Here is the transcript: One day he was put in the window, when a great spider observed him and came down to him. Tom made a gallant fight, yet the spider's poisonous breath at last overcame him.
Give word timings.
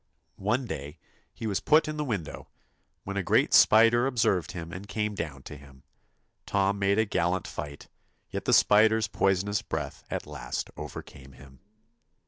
One 0.41 0.65
day 0.65 0.97
he 1.31 1.45
was 1.45 1.59
put 1.59 1.87
in 1.87 1.97
the 1.97 2.03
window, 2.03 2.47
when 3.03 3.17
a 3.17 3.21
great 3.21 3.53
spider 3.53 4.07
observed 4.07 4.53
him 4.53 4.71
and 4.73 4.87
came 4.87 5.13
down 5.13 5.43
to 5.43 5.55
him. 5.55 5.83
Tom 6.47 6.79
made 6.79 6.97
a 6.97 7.05
gallant 7.05 7.45
fight, 7.45 7.87
yet 8.31 8.45
the 8.45 8.51
spider's 8.53 9.07
poisonous 9.07 9.61
breath 9.61 10.03
at 10.09 10.25
last 10.25 10.71
overcame 10.75 11.33
him. 11.33 11.59